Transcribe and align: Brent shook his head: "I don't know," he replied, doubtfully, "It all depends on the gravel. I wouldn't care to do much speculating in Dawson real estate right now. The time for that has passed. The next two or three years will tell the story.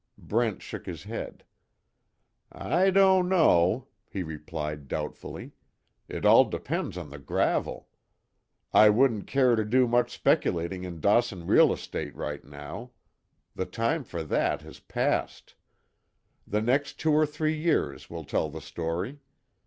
Brent 0.17 0.63
shook 0.63 0.87
his 0.87 1.03
head: 1.03 1.43
"I 2.51 2.89
don't 2.89 3.29
know," 3.29 3.85
he 4.09 4.23
replied, 4.23 4.87
doubtfully, 4.87 5.51
"It 6.09 6.25
all 6.25 6.45
depends 6.45 6.97
on 6.97 7.11
the 7.11 7.19
gravel. 7.19 7.87
I 8.73 8.89
wouldn't 8.89 9.27
care 9.27 9.55
to 9.55 9.63
do 9.63 9.87
much 9.87 10.09
speculating 10.11 10.85
in 10.85 11.01
Dawson 11.01 11.45
real 11.45 11.71
estate 11.71 12.15
right 12.15 12.43
now. 12.43 12.89
The 13.53 13.67
time 13.67 14.03
for 14.03 14.23
that 14.23 14.63
has 14.63 14.79
passed. 14.79 15.53
The 16.47 16.63
next 16.63 16.93
two 16.99 17.11
or 17.13 17.27
three 17.27 17.55
years 17.55 18.09
will 18.09 18.23
tell 18.23 18.49
the 18.49 18.59
story. 18.59 19.19